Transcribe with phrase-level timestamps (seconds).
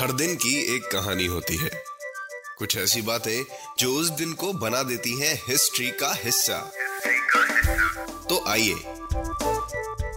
[0.00, 1.70] हर दिन की एक कहानी होती है।
[2.58, 3.44] कुछ ऐसी बातें
[3.78, 6.72] जो उस दिन को बना देती हैं हिस्ट्री का हिस्सा।
[8.28, 8.74] तो आइए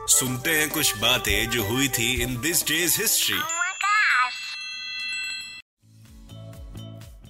[0.08, 3.40] सुनते हैं कुछ बातें जो हुई थी इन दिस डेज़ हिस्ट्री.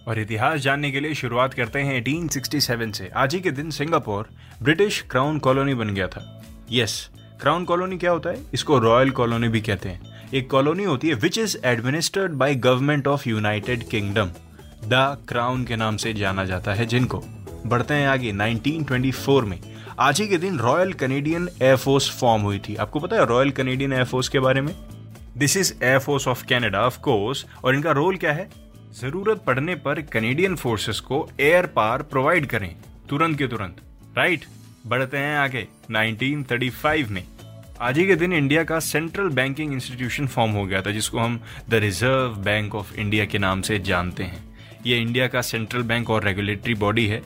[0.08, 4.30] और इतिहास जानने के लिए शुरुआत करते हैं 1867 से। आज ही के दिन सिंगापुर
[4.62, 7.10] ब्रिटिश क्राउन कॉलोनी बन गया था। यस
[7.42, 8.42] क्राउन कॉलोनी क्या होता है?
[8.54, 13.08] इसको रॉयल कॉलोनी भी कहते हैं। एक कॉलोनी होती है which is administered by government
[13.08, 14.30] of United Kingdom
[14.86, 17.24] the crown के नाम से जाना जाता है जिनको।
[17.66, 19.60] बढ़ते हैं आगे 1924 में।
[20.00, 23.94] आज ही के दिन रॉयल कनेडियन एयरफोर्स फॉर्म हुई थी। आपको पता है रॉयल कनेडियन
[23.94, 24.76] एयरफोर्स के बारे में?
[25.38, 28.50] This is air force of Canada of course और इनका रोल क्या है?
[29.02, 32.76] ज़रूरत पड़ने पर कनेडियन फोर्सेस को एयर पार प्रोवाइड करें।
[33.10, 33.76] तुरंत के तुरंत।
[34.18, 34.46] राइट
[34.88, 37.24] बढ़ते हैं आगे। 1935 में।
[37.82, 41.40] आज ही के दिन इंडिया का सेंट्रल बैंकिंग इंस्टीट्यूशन फॉर्म हो गया था, जिसको हम
[41.70, 44.44] the reserve bank of India के नाम से जानते हैं।
[44.86, 47.22] ये इंडिया का सेंट्रल बैंक और रेगुलेटरी बॉडी है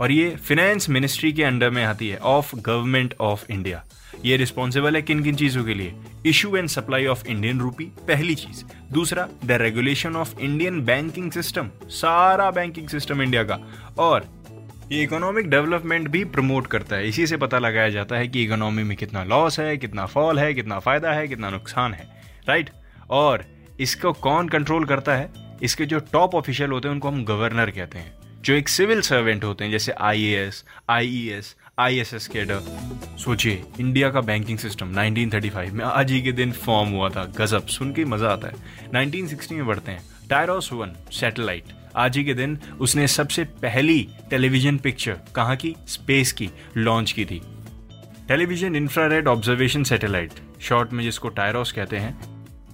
[0.00, 3.84] और ये फिनेंस मिनिस्ट्री के अंडर में आती है ऑफ़ गवर्नमेंट ऑफ़ इंडिया
[4.24, 5.94] ये रिस्पॉन्सिबल है किन किन चीज़ों के लिए?
[6.26, 11.70] Issue and supply of Indian rupee पहली चीज़। दूसरा the regulation of Indian banking system
[11.84, 13.58] सारा बैंकिंग सिस्टम इंडिया का।
[13.98, 14.43] और
[14.92, 18.82] ये इकोनॉमिक डेवलपमेंट भी प्रमोट करता है। इसी से पता लगाया जाता है कि इकोनॉमी
[18.82, 22.08] में कितना लॉस है, कितना फॉल है, कितना फ़ायदा है, कितना नुकसान है।
[22.48, 22.70] राइट
[23.10, 23.44] और
[23.80, 25.30] इसको कौन कंट्रोल करता है?
[25.62, 29.44] इसके जो टॉप ऑफिशियल होते हैं, उनको हम गवर्नर कहते हैं। जो एक सिविल सर्वेंट
[29.44, 32.60] होते हैं, जैसे I A S I E S I S S cadre
[33.18, 37.66] सोचिए इंडिया का बैंकिंग सिस्टम 1935 में आज ही के दिन फॉर्म हुआ था। गजब,
[37.66, 38.54] सुन के मज़ा आता है।
[38.90, 41.64] 1960 में बढ़ते हैं। टायरोस वन सैटेलाइट
[41.96, 45.74] आज ही के दिन उसने सबसे पहली टेलीविज़न पिक्चर कहाँ की?
[45.86, 47.40] स्पेस की लॉन्च की थी।
[48.28, 52.18] Television infrared observation satellite, short में जिसको टायरोस कहते हैं,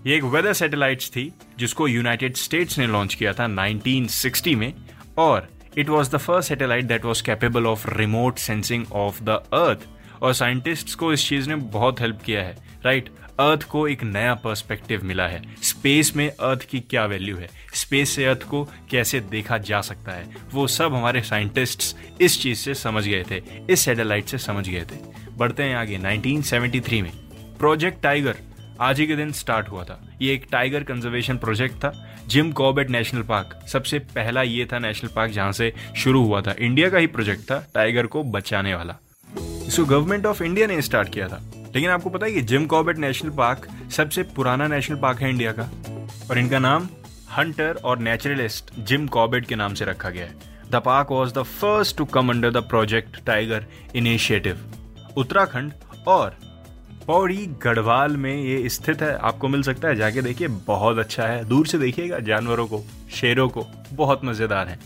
[0.06, 4.72] ये एक वेदर सैटेलाइट्स थी जिसको यूनाइटेड स्टेट्स ने लॉन्च किया था 1960 में,
[5.19, 5.48] और
[5.78, 9.88] it was the first satellite that was capable of remote sensing of the earth
[10.22, 13.08] और साइंटिस्ट्स को इस चीज़ ने बहुत हेल्प किया है राइट
[13.41, 17.48] अर्थ को एक नया पर्सपेक्टिव मिला है। स्पेस में अर्थ की क्या वैल्यू है?
[17.75, 20.36] स्पेस से अर्थ को कैसे देखा जा सकता है?
[20.53, 24.82] वो सब हमारे साइंटिस्ट्स इस चीज़ से समझ गए थे, इस सैटेलाइट से समझ गए
[24.82, 24.98] थे।
[25.36, 27.12] बढ़ते हैं आगे 1973 में।
[27.58, 28.37] प्रोजेक्ट टाइगर
[28.81, 32.91] आज ही के दिन स्टार्ट हुआ था। ये एक टाइगर कंजर्वेशन प्रोजेक्ट था। जिम कॉबेट
[32.91, 36.98] नेशनल पार्क सबसे पहला ये था नेशनल पार्क जहाँ से शुरू हुआ था। इंडिया का
[36.98, 38.97] ही प्रोजेक्ट था टाइगर को बचाने वाला।
[39.70, 41.41] इसको गवर्नमेंट ऑफ़ इंडिया ने स्टार्ट किया था।
[41.75, 45.53] लेकिन आपको पता है कि जिम कॉर्बेट नेशनल पार्क सबसे पुराना नेशनल पार्क है इंडिया
[45.53, 45.62] का।
[46.31, 46.88] और इनका नाम
[47.36, 50.34] हंटर और नेचुरलिस्ट जिम कॉर्बेट के नाम से रखा गया है।
[50.70, 54.58] The park was the first to come under the project tiger initiative.
[55.16, 55.72] Uttarakhand
[56.06, 56.37] और
[57.06, 61.44] पौड़ी गढ़वाल में ये स्थित है। आपको मिल सकता है, जाके देखिए, बहुत अच्छा है।
[61.44, 64.78] दूर से देखिएगा, जानवरों को, शेरों को, बहुत मज़ेदार है।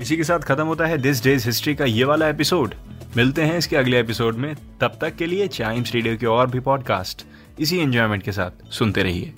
[0.00, 2.74] इसी के साथ खत्म होता है दिस डेज़ हिस्ट्री का ये वाला एपिसोड
[3.16, 6.60] मिलते हैं इसके अगले एपिसोड में। तब तक के लिए चाइम्स रेडियो के और भी
[6.60, 7.26] पॉडकास्ट
[7.60, 9.34] इसी एंजॉयमेंट के साथ सुनते रहिए।